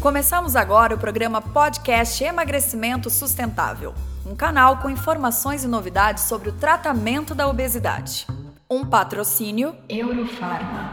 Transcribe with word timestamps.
Começamos 0.00 0.56
agora 0.56 0.94
o 0.94 0.98
programa 0.98 1.40
Podcast 1.40 2.22
Emagrecimento 2.22 3.08
Sustentável, 3.08 3.94
um 4.26 4.34
canal 4.34 4.78
com 4.78 4.90
informações 4.90 5.64
e 5.64 5.68
novidades 5.68 6.24
sobre 6.24 6.48
o 6.48 6.52
tratamento 6.52 7.34
da 7.34 7.48
obesidade. 7.48 8.26
Um 8.70 8.84
patrocínio 8.84 9.76
Eurofarma. 9.88 10.92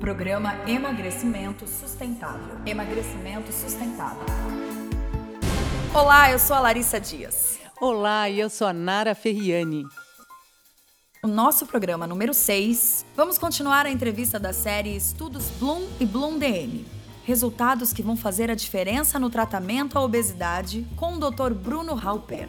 Programa 0.00 0.54
Emagrecimento 0.66 1.66
Sustentável. 1.66 2.56
Emagrecimento 2.66 3.52
Sustentável. 3.52 4.26
Olá, 5.94 6.30
eu 6.30 6.38
sou 6.38 6.54
a 6.56 6.60
Larissa 6.60 7.00
Dias. 7.00 7.58
Olá, 7.80 8.30
eu 8.30 8.50
sou 8.50 8.66
a 8.66 8.72
Nara 8.72 9.14
Ferriani. 9.14 9.84
O 11.22 11.26
nosso 11.26 11.66
programa 11.66 12.06
número 12.06 12.32
6, 12.32 13.04
vamos 13.16 13.38
continuar 13.38 13.86
a 13.86 13.90
entrevista 13.90 14.38
da 14.38 14.52
série 14.52 14.94
Estudos 14.94 15.50
Bloom 15.58 15.88
e 15.98 16.06
Bloom 16.06 16.38
DM. 16.38 16.97
Resultados 17.28 17.92
que 17.92 18.02
vão 18.02 18.16
fazer 18.16 18.50
a 18.50 18.54
diferença 18.54 19.18
no 19.18 19.28
tratamento 19.28 19.98
à 19.98 20.02
obesidade 20.02 20.86
com 20.96 21.12
o 21.12 21.18
Dr. 21.18 21.52
Bruno 21.52 21.92
Halper. 21.92 22.48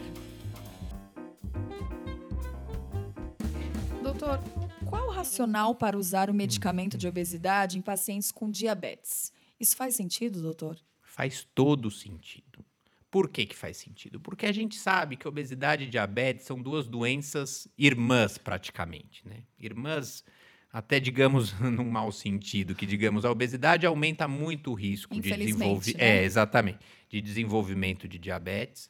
Doutor, 4.02 4.40
qual 4.88 5.08
o 5.08 5.10
racional 5.10 5.74
para 5.74 5.98
usar 5.98 6.30
o 6.30 6.34
medicamento 6.34 6.96
de 6.96 7.06
obesidade 7.06 7.76
em 7.76 7.82
pacientes 7.82 8.32
com 8.32 8.50
diabetes? 8.50 9.30
Isso 9.60 9.76
faz 9.76 9.96
sentido, 9.96 10.40
doutor? 10.40 10.78
Faz 11.02 11.46
todo 11.54 11.90
sentido. 11.90 12.64
Por 13.10 13.28
que, 13.28 13.44
que 13.44 13.54
faz 13.54 13.76
sentido? 13.76 14.18
Porque 14.18 14.46
a 14.46 14.52
gente 14.52 14.76
sabe 14.76 15.14
que 15.14 15.28
obesidade 15.28 15.84
e 15.84 15.90
diabetes 15.90 16.46
são 16.46 16.58
duas 16.58 16.88
doenças 16.88 17.68
irmãs, 17.76 18.38
praticamente. 18.38 19.28
Né? 19.28 19.42
Irmãs, 19.58 20.24
até 20.72 21.00
digamos 21.00 21.52
num 21.60 21.90
mau 21.90 22.12
sentido, 22.12 22.74
que 22.74 22.86
digamos, 22.86 23.24
a 23.24 23.30
obesidade 23.30 23.86
aumenta 23.86 24.28
muito 24.28 24.70
o 24.70 24.74
risco 24.74 25.20
de 25.20 25.30
desenvolver. 25.30 25.96
Né? 25.96 26.18
É, 26.20 26.24
exatamente. 26.24 26.78
De 27.08 27.20
desenvolvimento 27.20 28.06
de 28.06 28.18
diabetes. 28.18 28.86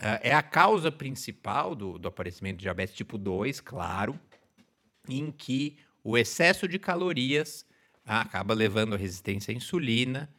Uh, 0.00 0.16
é 0.22 0.34
a 0.34 0.42
causa 0.42 0.90
principal 0.90 1.74
do, 1.74 1.98
do 1.98 2.08
aparecimento 2.08 2.56
de 2.56 2.62
diabetes 2.62 2.94
tipo 2.94 3.18
2, 3.18 3.60
claro, 3.60 4.18
em 5.08 5.30
que 5.30 5.76
o 6.02 6.16
excesso 6.16 6.66
de 6.66 6.78
calorias 6.78 7.66
ah, 8.06 8.22
acaba 8.22 8.54
levando 8.54 8.94
à 8.94 8.96
resistência 8.96 9.52
à 9.52 9.54
insulina 9.54 10.30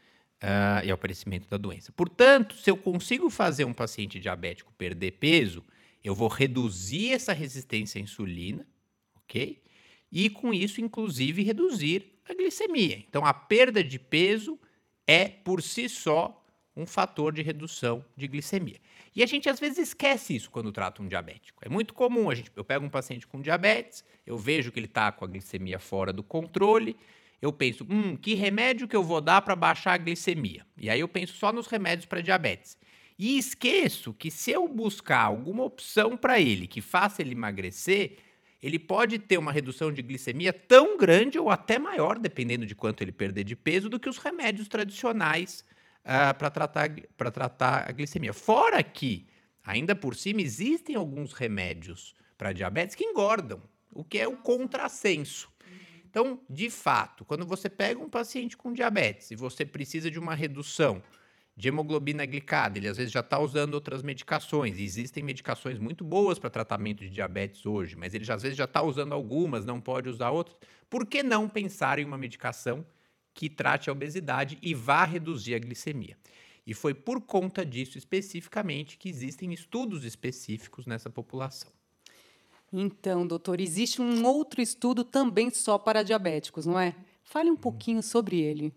uh, 0.41 0.83
e 0.83 0.89
ao 0.89 0.95
aparecimento 0.95 1.47
da 1.47 1.57
doença. 1.57 1.91
Portanto, 1.91 2.55
se 2.55 2.71
eu 2.71 2.77
consigo 2.77 3.29
fazer 3.29 3.65
um 3.65 3.73
paciente 3.73 4.19
diabético 4.19 4.73
perder 4.77 5.11
peso, 5.11 5.63
eu 6.03 6.15
vou 6.15 6.27
reduzir 6.27 7.11
essa 7.11 7.31
resistência 7.31 7.99
à 7.99 8.01
insulina, 8.01 8.65
ok? 9.15 9.61
E 10.11 10.29
com 10.29 10.53
isso, 10.53 10.81
inclusive, 10.81 11.43
reduzir 11.43 12.11
a 12.27 12.33
glicemia. 12.33 13.03
Então, 13.07 13.25
a 13.25 13.33
perda 13.33 13.83
de 13.83 13.97
peso 13.97 14.59
é, 15.07 15.27
por 15.27 15.61
si 15.61 15.87
só, 15.87 16.43
um 16.75 16.85
fator 16.85 17.33
de 17.33 17.41
redução 17.41 18.03
de 18.15 18.27
glicemia. 18.27 18.79
E 19.15 19.21
a 19.21 19.25
gente 19.25 19.49
às 19.49 19.59
vezes 19.59 19.89
esquece 19.89 20.35
isso 20.35 20.49
quando 20.49 20.71
trata 20.71 21.01
um 21.01 21.07
diabético. 21.07 21.61
É 21.65 21.69
muito 21.69 21.93
comum, 21.93 22.29
a 22.29 22.35
gente, 22.35 22.49
eu 22.55 22.63
pego 22.63 22.85
um 22.85 22.89
paciente 22.89 23.27
com 23.27 23.41
diabetes, 23.41 24.05
eu 24.25 24.37
vejo 24.37 24.71
que 24.71 24.79
ele 24.79 24.85
está 24.85 25.11
com 25.11 25.25
a 25.25 25.27
glicemia 25.27 25.79
fora 25.79 26.13
do 26.13 26.23
controle, 26.23 26.95
eu 27.41 27.51
penso, 27.51 27.85
hum, 27.89 28.15
que 28.15 28.35
remédio 28.35 28.87
que 28.87 28.95
eu 28.95 29.03
vou 29.03 29.19
dar 29.19 29.41
para 29.41 29.55
baixar 29.55 29.93
a 29.93 29.97
glicemia? 29.97 30.65
E 30.77 30.89
aí 30.89 30.99
eu 30.99 31.07
penso 31.07 31.33
só 31.33 31.51
nos 31.51 31.67
remédios 31.67 32.05
para 32.05 32.21
diabetes. 32.21 32.77
E 33.17 33.37
esqueço 33.37 34.13
que 34.13 34.31
se 34.31 34.51
eu 34.51 34.67
buscar 34.67 35.23
alguma 35.23 35.63
opção 35.63 36.15
para 36.15 36.39
ele 36.39 36.67
que 36.67 36.81
faça 36.81 37.21
ele 37.21 37.33
emagrecer, 37.33 38.17
ele 38.61 38.77
pode 38.77 39.17
ter 39.17 39.37
uma 39.37 39.51
redução 39.51 39.91
de 39.91 40.01
glicemia 40.01 40.53
tão 40.53 40.97
grande 40.97 41.39
ou 41.39 41.49
até 41.49 41.79
maior, 41.79 42.19
dependendo 42.19 42.65
de 42.65 42.75
quanto 42.75 43.01
ele 43.01 43.11
perder 43.11 43.43
de 43.43 43.55
peso, 43.55 43.89
do 43.89 43.99
que 43.99 44.07
os 44.07 44.17
remédios 44.17 44.67
tradicionais 44.67 45.61
uh, 45.61 46.29
ah, 46.29 46.33
para 46.33 46.49
tratar, 46.51 46.89
tratar 47.33 47.89
a 47.89 47.91
glicemia. 47.91 48.33
Fora 48.33 48.83
que, 48.83 49.27
ainda 49.63 49.95
por 49.95 50.15
cima, 50.15 50.41
existem 50.41 50.95
alguns 50.95 51.33
remédios 51.33 52.13
para 52.37 52.53
diabetes 52.53 52.95
que 52.95 53.03
engordam, 53.03 53.61
o 53.91 54.03
que 54.03 54.19
é 54.19 54.27
o 54.27 54.37
contrassenso. 54.37 55.49
Então, 56.09 56.39
de 56.49 56.69
fato, 56.69 57.25
quando 57.25 57.45
você 57.45 57.69
pega 57.69 57.99
um 57.99 58.09
paciente 58.09 58.55
com 58.57 58.73
diabetes 58.73 59.31
e 59.31 59.35
você 59.35 59.65
precisa 59.65 60.11
de 60.11 60.19
uma 60.19 60.35
redução 60.35 61.01
de 61.61 61.67
hemoglobina 61.67 62.25
glicada, 62.25 62.79
ele 62.79 62.87
às 62.87 62.97
vezes 62.97 63.11
já 63.11 63.19
está 63.19 63.37
usando 63.37 63.75
outras 63.75 64.01
medicações. 64.01 64.79
Existem 64.79 65.21
medicações 65.21 65.77
muito 65.77 66.03
boas 66.03 66.39
para 66.39 66.49
tratamento 66.49 67.01
de 67.01 67.09
diabetes 67.11 67.67
hoje, 67.67 67.95
mas 67.95 68.15
ele 68.15 68.23
já, 68.23 68.33
às 68.33 68.41
vezes 68.41 68.57
já 68.57 68.63
está 68.63 68.81
usando 68.81 69.13
algumas, 69.13 69.63
não 69.63 69.79
pode 69.79 70.09
usar 70.09 70.31
outras. 70.31 70.57
Por 70.89 71.05
que 71.05 71.21
não 71.21 71.47
pensar 71.47 71.99
em 71.99 72.05
uma 72.05 72.17
medicação 72.17 72.83
que 73.31 73.47
trate 73.47 73.91
a 73.91 73.93
obesidade 73.93 74.57
e 74.59 74.73
vá 74.73 75.05
reduzir 75.05 75.53
a 75.53 75.59
glicemia? 75.59 76.17
E 76.65 76.73
foi 76.73 76.95
por 76.95 77.21
conta 77.21 77.63
disso 77.63 77.95
especificamente 77.95 78.97
que 78.97 79.07
existem 79.07 79.53
estudos 79.53 80.03
específicos 80.03 80.87
nessa 80.87 81.11
população. 81.11 81.71
Então, 82.73 83.27
doutor, 83.27 83.61
existe 83.61 84.01
um 84.01 84.25
outro 84.25 84.63
estudo 84.63 85.03
também 85.03 85.51
só 85.51 85.77
para 85.77 86.01
diabéticos, 86.01 86.65
não 86.65 86.79
é? 86.79 86.95
Fale 87.23 87.51
um 87.51 87.55
pouquinho 87.55 88.01
sobre 88.01 88.39
ele. 88.39 88.73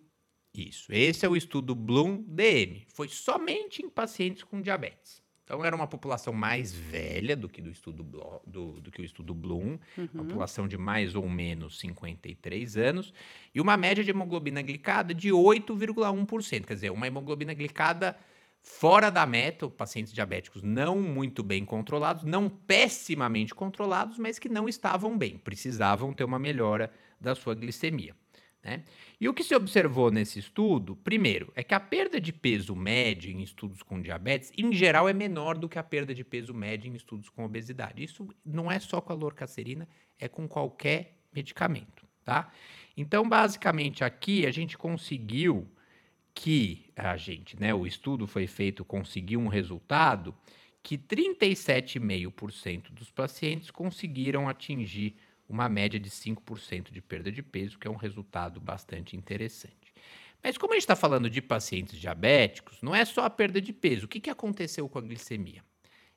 Isso. 0.55 0.93
Esse 0.93 1.27
é 1.27 1.29
o 1.29 1.37
estudo 1.37 1.75
Bloom 1.75 2.23
DM. 2.29 2.87
Foi 2.89 3.09
somente 3.09 3.83
em 3.83 3.89
pacientes 3.89 4.45
com 4.45 4.63
diabetes. 4.63 5.25
Então 5.45 5.63
era 5.63 5.77
uma 5.77 5.87
população 5.87 6.33
mais 6.33 6.73
velha 6.73 7.37
do 7.37 7.51
que 7.51 7.61
do 7.61 7.69
estudo 7.69 8.03
do, 8.47 8.81
do 8.81 8.91
que 8.91 9.03
o 9.03 9.05
estudo 9.05 9.35
Bloom, 9.35 9.79
uhum. 9.99 10.09
uma 10.15 10.25
população 10.25 10.67
de 10.67 10.79
mais 10.79 11.15
ou 11.15 11.29
menos 11.29 11.79
53 11.81 12.79
anos 12.79 13.13
e 13.55 13.61
uma 13.61 13.77
média 13.77 14.03
de 14.03 14.11
hemoglobina 14.11 14.63
glicada 14.63 15.13
de 15.13 15.29
8,1%, 15.29 16.65
quer 16.65 16.75
dizer, 16.75 16.91
uma 16.91 17.07
hemoglobina 17.07 17.53
glicada 17.53 18.17
fora 18.63 19.11
da 19.11 19.27
meta, 19.27 19.69
pacientes 19.69 20.15
diabéticos 20.15 20.63
não 20.63 20.99
muito 20.99 21.43
bem 21.43 21.63
controlados, 21.63 22.25
não 22.25 22.49
pessimamente 22.49 23.55
controlados, 23.55 24.17
mas 24.17 24.39
que 24.39 24.49
não 24.49 24.67
estavam 24.67 25.19
bem, 25.19 25.37
precisavam 25.37 26.15
ter 26.15 26.25
uma 26.25 26.39
melhora 26.39 26.91
da 27.21 27.35
sua 27.35 27.55
glicemia. 27.55 28.17
Né? 28.65 28.83
E 29.21 29.29
o 29.29 29.35
que 29.35 29.45
se 29.45 29.55
observou 29.55 30.11
nesse 30.11 30.39
estudo, 30.39 30.97
primeiro, 30.97 31.53
é 31.55 31.63
que 31.63 31.75
a 31.75 31.81
perda 31.81 32.19
de 32.19 32.33
peso 32.33 32.75
médio 32.75 33.31
em 33.31 33.43
estudos 33.43 33.83
com 33.83 34.01
diabetes, 34.01 34.51
em 34.57 34.73
geral, 34.73 35.07
é 35.07 35.13
menor 35.13 35.59
do 35.59 35.69
que 35.69 35.79
a 35.79 35.83
perda 35.83 36.15
de 36.15 36.25
peso 36.25 36.55
médio 36.55 36.91
em 36.91 36.95
estudos 36.97 37.29
com 37.29 37.45
obesidade. 37.45 38.03
Isso 38.03 38.27
não 38.45 38.73
é 38.73 38.81
só 38.81 39.03
com 39.03 39.13
a 39.13 39.17
lorcacerina, 39.17 39.87
é 40.19 40.29
com 40.29 40.49
qualquer 40.49 41.19
medicamento, 41.31 42.07
tá? 42.25 42.51
Então, 42.97 43.29
basicamente, 43.29 44.03
aqui 44.03 44.47
a 44.47 44.51
gente 44.51 44.79
conseguiu 44.79 45.71
que 46.33 46.91
a 46.97 47.17
gente, 47.17 47.61
né, 47.61 47.75
o 47.75 47.87
estudo 47.87 48.27
foi 48.27 48.47
feito, 48.47 48.85
conseguiu 48.85 49.41
um 49.41 49.49
resultado 49.49 50.35
que 50.83 50.97
37,5% 50.97 52.91
dos 52.91 53.11
pacientes 53.11 53.71
conseguiram 53.71 54.49
atingir 54.49 55.17
uma 55.49 55.69
média 55.69 55.99
de 56.01 56.11
5% 56.11 56.91
de 56.91 57.01
perda 57.01 57.31
de 57.31 57.43
peso, 57.43 57.79
que 57.79 57.87
é 57.87 57.91
um 57.91 57.97
resultado 57.97 58.61
bastante 58.61 59.17
interessante. 59.17 59.93
Mas 60.43 60.59
como 60.59 60.73
a 60.73 60.77
gente 60.77 60.83
está 60.83 60.97
falando 60.97 61.31
de 61.31 61.41
pacientes 61.41 61.99
diabéticos, 61.99 62.83
não 62.83 62.95
é 62.95 63.05
só 63.05 63.25
a 63.25 63.31
perda 63.31 63.61
de 63.61 63.73
peso. 63.73 64.05
O 64.05 64.09
que, 64.09 64.21
que 64.21 64.31
aconteceu 64.31 64.89
com 64.89 64.99
a 64.99 65.03
glicemia? 65.03 65.63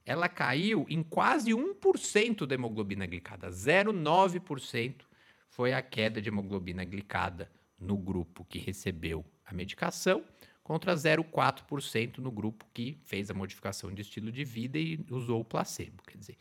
Ela 0.06 0.28
caiu 0.28 0.86
em 0.90 1.04
quase 1.04 1.52
1% 1.52 2.46
da 2.46 2.56
hemoglobina 2.56 3.06
glicada, 3.06 3.50
0,9% 3.50 5.06
foi 5.50 5.74
a 5.74 5.82
queda 5.82 6.22
de 6.22 6.30
hemoglobina 6.30 6.84
glicada 6.84 7.50
no 7.80 7.98
grupo 7.98 8.46
que 8.46 8.60
recebeu 8.60 9.26
a 9.46 9.54
medicação 9.54 10.24
contra 10.64 10.94
0,4% 10.94 12.18
no 12.18 12.30
grupo 12.30 12.66
que 12.74 12.98
fez 13.06 13.32
a 13.32 13.34
modificação 13.34 13.94
de 13.94 14.02
estilo 14.02 14.32
de 14.32 14.44
vida 14.44 14.78
e 14.78 15.00
usou 15.10 15.40
o 15.40 15.46
placebo. 15.46 16.04
Quer 16.06 16.18
dizer, 16.18 16.38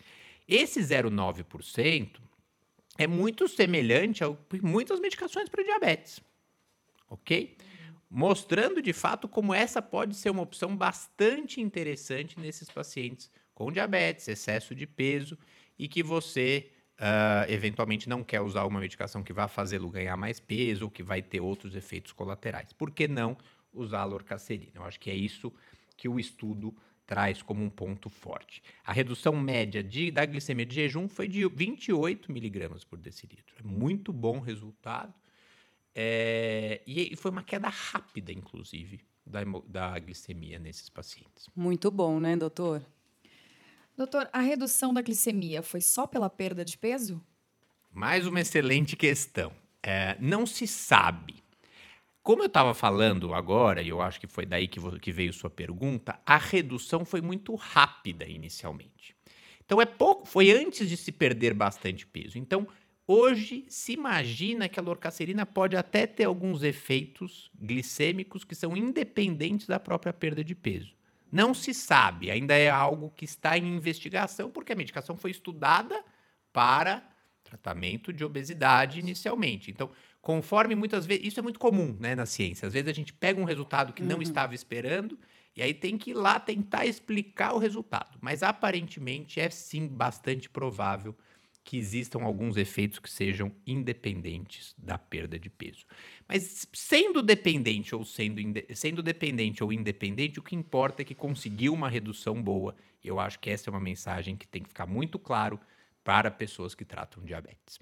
esse 0.49 0.81
0,9% 0.81 2.19
é 2.99 3.07
muito 3.07 3.49
semelhante 3.49 4.25
a 4.25 4.35
muitas 4.63 5.01
medicações 5.01 5.49
para 5.49 5.63
diabetes, 5.63 6.21
ok? 7.09 7.57
Mostrando 8.09 8.81
de 8.81 8.93
fato 8.93 9.29
como 9.29 9.53
essa 9.53 9.83
pode 9.83 10.15
ser 10.15 10.31
uma 10.31 10.43
opção 10.43 10.77
bastante 10.77 11.61
interessante 11.61 12.39
nesses 12.39 12.71
pacientes 12.71 13.31
com 13.55 13.73
diabetes, 13.73 14.29
excesso 14.29 14.75
de 14.75 14.87
peso 14.87 15.39
e 15.79 15.89
que 15.89 16.03
você 16.03 16.71
uh, 16.99 17.51
eventualmente 17.51 18.09
não 18.09 18.23
quer 18.23 18.41
usar 18.41 18.65
uma 18.65 18.81
medicação 18.81 19.23
que 19.23 19.33
vai 19.33 19.49
fazê-lo 19.49 19.89
ganhar 19.89 20.17
mais 20.17 20.41
peso 20.41 20.85
ou 20.85 20.91
que 20.91 21.03
vai 21.03 21.23
ter 21.23 21.41
outros 21.41 21.75
efeitos 21.75 22.13
colaterais. 22.13 22.73
Por 22.73 22.91
que 22.91 23.09
não 23.09 23.37
usar 23.73 24.01
a 24.01 24.05
lorcacerina? 24.05 24.73
Eu 24.77 24.85
acho 24.85 25.01
que 25.01 25.11
é 25.11 25.15
isso 25.15 25.53
que 25.97 26.09
o 26.09 26.21
estudo 26.21 26.77
traz 27.07 27.41
como 27.41 27.63
um 27.63 27.71
ponto 27.71 28.11
forte. 28.11 28.63
A 28.85 28.93
redução 28.93 29.37
média 29.37 29.83
de, 29.83 30.11
da 30.11 30.27
glicemia 30.27 30.67
de 30.67 30.75
jejum 30.75 31.09
foi 31.09 31.29
de 31.29 31.47
28 31.49 32.33
miligramas 32.33 32.85
por 32.85 32.99
decilitro. 32.99 33.55
É 33.59 33.63
muito 33.63 34.13
bom 34.13 34.41
resultado. 34.41 35.15
É, 35.95 36.83
e 36.87 37.17
foi 37.17 37.31
uma 37.31 37.43
queda 37.43 37.69
rápida, 37.69 38.33
inclusive, 38.33 39.01
da, 39.25 39.41
da 39.67 39.99
glicemia 39.99 40.59
nesses 40.59 40.91
pacientes. 40.91 41.49
Muito 41.55 41.91
bom, 41.91 42.21
né, 42.21 42.37
doutor? 42.37 42.83
Doutor, 43.97 44.29
a 44.33 44.41
redução 44.41 44.93
da 44.93 45.01
glicemia 45.01 45.63
foi 45.63 45.81
só 45.81 46.07
pela 46.07 46.29
perda 46.29 46.65
de 46.65 46.77
peso? 46.77 47.25
Mais 47.91 48.27
uma 48.27 48.41
excelente 48.41 48.95
questão. 48.95 49.51
É, 49.83 50.19
não 50.21 50.45
se 50.45 50.67
sabe. 50.67 51.46
Como 52.27 52.43
eu 52.43 52.49
estava 52.49 52.75
falando 52.75 53.33
agora, 53.33 53.81
e 53.81 53.89
eu 53.89 54.03
acho 54.03 54.19
que 54.19 54.27
foi 54.27 54.45
daí 54.45 54.67
que, 54.67 55.13
veio 55.13 55.33
sua 55.33 55.49
pergunta, 55.49 56.19
a 56.27 56.37
redução 56.37 57.05
foi 57.05 57.21
muito 57.21 57.55
rápida 57.55 58.27
inicialmente. 58.27 59.15
Então 59.65 59.81
é 59.81 59.87
pouco, 59.87 60.27
foi 60.27 60.51
antes 60.51 60.89
de 60.89 60.97
se 60.97 61.13
perder 61.13 61.55
bastante 61.55 62.05
peso. 62.05 62.37
Então, 62.37 62.67
hoje 63.07 63.65
se 63.69 63.93
imagina 63.93 64.69
que 64.69 64.81
a 64.81 64.83
lorcacerina 64.83 65.47
pode 65.47 65.77
até 65.77 66.05
ter 66.05 66.25
alguns 66.25 66.65
efeitos 66.65 67.49
glicêmicos 67.57 68.43
que 68.43 68.57
são 68.57 68.77
independentes 68.77 69.69
da 69.69 69.79
própria 69.79 70.13
perda 70.13 70.43
de 70.43 70.57
peso. 70.57 70.97
Não 71.31 71.55
se 71.55 71.73
sabe, 71.73 72.29
ainda 72.29 72.57
é 72.57 72.69
algo 72.69 73.13
que 73.15 73.25
está 73.25 73.57
em 73.57 73.69
investigação, 73.77 74.51
porque 74.51 74.73
a 74.73 74.77
medicação 74.77 75.17
foi 75.17 75.31
estudada 75.31 76.05
para 76.53 77.09
tratamento 77.45 78.13
de 78.13 78.25
obesidade 78.25 78.99
inicialmente. 78.99 79.71
Então, 79.71 79.93
conforme 80.27 80.75
muitas 80.75 81.07
vezes. 81.07 81.25
Isso 81.25 81.39
é 81.39 81.43
muito 81.43 81.61
comum 81.61 81.97
né, 82.01 82.17
na 82.17 82.27
ciência. 82.27 82.67
Às 82.67 82.73
vezes 82.73 82.89
a 82.89 82.93
gente 82.93 83.13
pega 83.13 83.41
um 83.41 83.45
resultado 83.45 83.93
que 83.93 84.03
não 84.03 84.17
uhum. 84.17 84.23
estava 84.23 84.57
esperando 84.57 85.17
e 85.55 85.63
aí 85.63 85.73
tem 85.73 85.97
que 85.97 86.11
ir 86.11 86.15
lá 86.15 86.41
tentar 86.41 86.85
explicar 86.85 87.55
o 87.55 87.59
resultado. 87.59 88.19
Mas 88.21 88.43
aparentemente 88.43 89.39
é 89.39 89.49
sim 89.49 89.87
bastante 89.87 90.51
provável 90.51 91.15
que 91.63 91.79
existam 91.79 92.25
alguns 92.25 92.57
efeitos 92.57 92.99
que 92.99 93.09
sejam 93.09 93.53
independentes 93.65 94.75
da 94.77 94.99
perda 94.99 95.39
de 95.39 95.49
peso. 95.49 95.87
Mas 96.29 96.67
sendo 96.73 97.23
dependente 97.23 97.95
ou 97.95 98.05
sendo, 98.05 98.41
sendo 98.75 99.05
dependente 99.05 99.63
ou 99.63 99.73
independente, 99.73 100.41
o 100.41 100.43
que 100.43 100.57
importa 100.57 101.03
é 101.03 101.05
que 101.05 101.15
conseguiu 101.15 101.73
uma 101.73 101.89
redução 101.89 102.43
boa. 102.43 102.75
Eu 103.05 103.21
acho 103.21 103.39
que 103.39 103.49
essa 103.49 103.71
é 103.71 103.73
uma 103.73 103.79
mensagem 103.79 104.35
que 104.35 104.49
tem 104.49 104.61
que 104.61 104.71
ficar 104.71 104.87
muito 104.87 105.21
claro 105.21 105.61
para 106.03 106.33
pessoas 106.33 106.75
que 106.75 106.85
tratam 106.85 107.25
diabetes. 107.25 107.79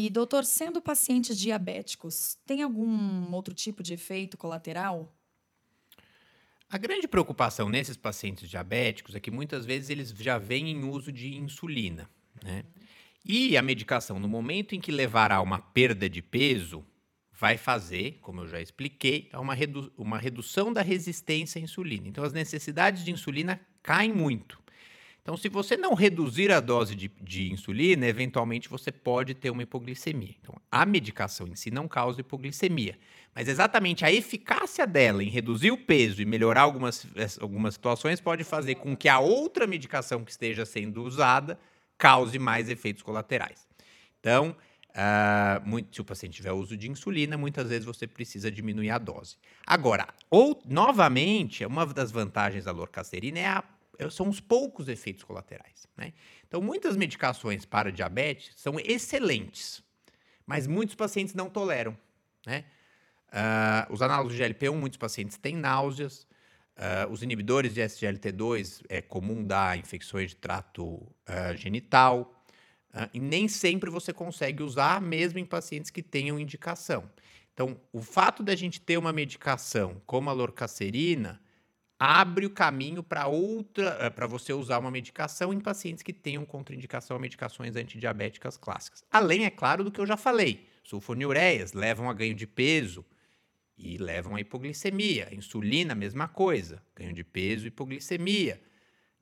E, 0.00 0.08
doutor, 0.08 0.44
sendo 0.44 0.80
pacientes 0.80 1.36
diabéticos, 1.36 2.38
tem 2.46 2.62
algum 2.62 3.34
outro 3.34 3.52
tipo 3.52 3.82
de 3.82 3.94
efeito 3.94 4.36
colateral? 4.36 5.12
A 6.70 6.78
grande 6.78 7.08
preocupação 7.08 7.68
nesses 7.68 7.96
pacientes 7.96 8.48
diabéticos 8.48 9.16
é 9.16 9.20
que 9.20 9.28
muitas 9.28 9.66
vezes 9.66 9.90
eles 9.90 10.10
já 10.10 10.38
vêm 10.38 10.70
em 10.70 10.84
uso 10.84 11.10
de 11.10 11.36
insulina, 11.36 12.08
né? 12.44 12.64
E 13.24 13.56
a 13.56 13.62
medicação, 13.62 14.20
no 14.20 14.28
momento 14.28 14.72
em 14.72 14.80
que 14.80 14.92
levará 14.92 15.36
a 15.36 15.42
uma 15.42 15.58
perda 15.58 16.08
de 16.08 16.22
peso, 16.22 16.86
vai 17.32 17.58
fazer, 17.58 18.18
como 18.20 18.42
eu 18.42 18.46
já 18.46 18.60
expliquei, 18.60 19.28
uma, 19.34 19.52
redu 19.52 19.92
uma 19.98 20.16
redução 20.16 20.72
da 20.72 20.80
resistência 20.80 21.60
à 21.60 21.62
insulina. 21.62 22.06
Então, 22.06 22.22
as 22.22 22.32
necessidades 22.32 23.04
de 23.04 23.10
insulina 23.10 23.60
caem 23.82 24.12
muito. 24.12 24.62
Então, 25.28 25.36
se 25.36 25.50
você 25.50 25.76
não 25.76 25.92
reduzir 25.92 26.50
a 26.50 26.58
dose 26.58 26.94
de, 26.94 27.12
de, 27.20 27.52
insulina, 27.52 28.06
eventualmente 28.06 28.66
você 28.66 28.90
pode 28.90 29.34
ter 29.34 29.50
uma 29.50 29.62
hipoglicemia. 29.62 30.34
Então, 30.40 30.54
a 30.72 30.86
medicação 30.86 31.46
em 31.46 31.54
si 31.54 31.70
não 31.70 31.86
causa 31.86 32.22
hipoglicemia, 32.22 32.98
mas 33.34 33.46
exatamente 33.46 34.06
a 34.06 34.10
eficácia 34.10 34.86
dela 34.86 35.22
em 35.22 35.28
reduzir 35.28 35.70
o 35.70 35.76
peso 35.76 36.22
e 36.22 36.24
melhorar 36.24 36.62
algumas, 36.62 37.06
algumas 37.42 37.74
situações 37.74 38.22
pode 38.22 38.42
fazer 38.42 38.76
com 38.76 38.96
que 38.96 39.06
a 39.06 39.18
outra 39.18 39.66
medicação 39.66 40.24
que 40.24 40.30
esteja 40.30 40.64
sendo 40.64 41.02
usada 41.02 41.60
cause 41.98 42.38
mais 42.38 42.70
efeitos 42.70 43.02
colaterais. 43.02 43.68
Então, 44.18 44.56
Uh, 44.88 45.68
muito, 45.68 45.94
se 45.94 46.00
o 46.00 46.04
paciente 46.04 46.34
tiver 46.34 46.50
uso 46.50 46.76
de 46.76 46.90
insulina, 46.90 47.38
muitas 47.38 47.68
vezes 47.68 47.84
você 47.84 48.04
precisa 48.04 48.50
diminuir 48.50 48.90
a 48.90 48.98
dose. 48.98 49.36
Agora, 49.64 50.08
ou 50.28 50.60
novamente, 50.66 51.64
uma 51.64 51.86
das 51.86 52.10
vantagens 52.10 52.64
da 52.64 52.72
lorcasterina 52.72 53.38
é 53.38 53.46
a 53.46 53.62
são 54.10 54.28
os 54.28 54.40
poucos 54.40 54.88
efeitos 54.88 55.24
colaterais. 55.24 55.86
Né? 55.96 56.12
Então, 56.46 56.60
muitas 56.60 56.96
medicações 56.96 57.64
para 57.64 57.90
diabetes 57.90 58.52
são 58.56 58.78
excelentes, 58.78 59.82
mas 60.46 60.66
muitos 60.66 60.94
pacientes 60.94 61.34
não 61.34 61.50
toleram. 61.50 61.96
Né? 62.46 62.64
Uh, 63.28 63.92
os 63.92 64.00
análogos 64.00 64.34
de 64.34 64.42
GLP-1, 64.42 64.74
muitos 64.74 64.96
pacientes 64.96 65.36
têm 65.36 65.56
náuseas. 65.56 66.26
Uh, 66.76 67.10
os 67.10 67.22
inibidores 67.22 67.74
de 67.74 67.80
SGLT2 67.80 68.84
é 68.88 69.02
comum 69.02 69.44
dar 69.44 69.76
infecções 69.76 70.30
de 70.30 70.36
trato 70.36 70.84
uh, 70.84 71.56
genital. 71.56 72.34
e 73.12 73.20
nem 73.20 73.48
sempre 73.48 73.90
você 73.90 74.12
consegue 74.12 74.62
usar, 74.62 75.00
mesmo 75.00 75.38
em 75.38 75.44
pacientes 75.44 75.90
que 75.90 76.02
tenham 76.02 76.38
indicação. 76.38 77.10
Então, 77.52 77.76
o 77.92 78.00
fato 78.00 78.42
da 78.42 78.54
gente 78.54 78.80
ter 78.80 78.96
uma 78.96 79.12
medicação 79.12 80.00
como 80.06 80.30
a 80.30 80.32
lorcacerina 80.32 81.40
abre 81.98 82.46
o 82.46 82.50
caminho 82.50 83.02
para 83.02 83.26
outra, 83.26 83.96
eh, 84.00 84.10
para 84.10 84.26
você 84.26 84.52
usar 84.52 84.78
uma 84.78 84.90
medicação 84.90 85.52
em 85.52 85.60
pacientes 85.60 86.02
que 86.02 86.12
tenham 86.12 86.44
contraindicação 86.44 87.16
a 87.16 87.20
medicações 87.20 87.74
antidiabéticas 87.74 88.56
clássicas. 88.56 89.02
Além, 89.10 89.44
é 89.44 89.50
claro, 89.50 89.82
do 89.82 89.90
que 89.90 90.00
eu 90.00 90.06
já 90.06 90.16
falei, 90.16 90.68
sulfonilureias 90.84 91.72
levam 91.72 92.08
a 92.08 92.14
ganho 92.14 92.34
de 92.34 92.46
peso 92.46 93.04
e 93.76 93.98
levam 93.98 94.36
a 94.36 94.40
hipoglicemia. 94.40 95.28
Insulina, 95.32 95.94
mesma 95.94 96.28
coisa, 96.28 96.82
ganho 96.94 97.12
de 97.12 97.24
peso 97.24 97.64
e 97.64 97.68
hipoglicemia. 97.68 98.60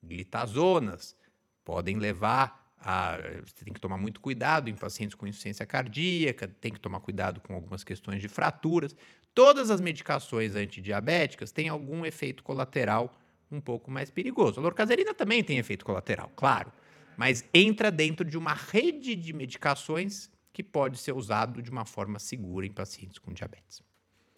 Glitazonas 0.02 1.16
podem 1.64 1.98
levar 1.98 2.65
a, 2.78 3.18
você 3.44 3.64
tem 3.64 3.72
que 3.72 3.80
tomar 3.80 3.96
muito 3.96 4.20
cuidado 4.20 4.68
em 4.68 4.74
pacientes 4.74 5.14
com 5.14 5.26
insuficiência 5.26 5.66
cardíaca, 5.66 6.46
tem 6.48 6.72
que 6.72 6.80
tomar 6.80 7.00
cuidado 7.00 7.40
com 7.40 7.54
algumas 7.54 7.82
questões 7.82 8.20
de 8.20 8.28
fraturas. 8.28 8.94
Todas 9.34 9.70
as 9.70 9.80
medicações 9.80 10.54
antidiabéticas 10.54 11.52
têm 11.52 11.68
algum 11.68 12.04
efeito 12.04 12.42
colateral 12.42 13.14
um 13.50 13.60
pouco 13.60 13.90
mais 13.90 14.10
perigoso. 14.10 14.60
A 14.60 14.62
lorcaserina 14.62 15.14
também 15.14 15.42
tem 15.42 15.58
efeito 15.58 15.84
colateral, 15.84 16.32
claro, 16.34 16.72
mas 17.16 17.44
entra 17.52 17.90
dentro 17.90 18.24
de 18.24 18.36
uma 18.36 18.54
rede 18.54 19.14
de 19.14 19.32
medicações 19.32 20.30
que 20.52 20.62
pode 20.62 20.98
ser 20.98 21.12
usado 21.12 21.62
de 21.62 21.70
uma 21.70 21.84
forma 21.84 22.18
segura 22.18 22.66
em 22.66 22.72
pacientes 22.72 23.18
com 23.18 23.32
diabetes. 23.32 23.82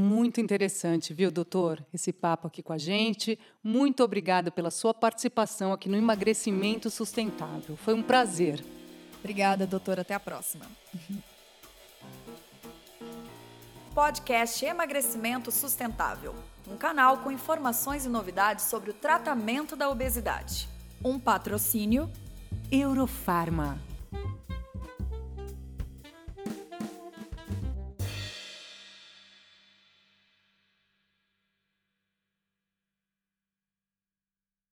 Muito 0.01 0.41
interessante, 0.41 1.13
viu, 1.13 1.31
doutor? 1.31 1.85
Esse 1.93 2.13
papo 2.13 2.47
aqui 2.47 2.63
com 2.63 2.73
a 2.73 2.79
gente. 2.79 3.39
Muito 3.63 4.03
obrigada 4.03 4.51
pela 4.51 4.71
sua 4.71 4.95
participação 4.95 5.73
aqui 5.73 5.89
no 5.89 5.97
Emagrecimento 5.97 6.89
Sustentável. 6.89 7.77
Foi 7.77 7.95
um 7.95 8.03
prazer. 8.03 8.65
Obrigada, 9.19 9.67
doutor. 9.67 9.99
Até 9.99 10.15
a 10.15 10.21
próxima 10.21 10.67
podcast 13.99 14.65
Emagrecimento 14.65 15.51
Sustentável, 15.51 16.33
um 16.69 16.77
canal 16.77 17.19
com 17.19 17.33
informações 17.33 18.07
e 18.07 18.09
novidades 18.09 18.67
sobre 18.67 18.93
o 18.93 18.95
tratamento 18.95 19.75
da 19.75 19.91
obesidade. 19.91 20.69
Um 21.05 21.19
patrocínio 21.19 22.09
Eurofarma. 22.71 23.77